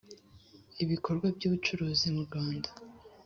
[0.83, 2.69] ibikorwa mu by ubucuruzi mu Rwanda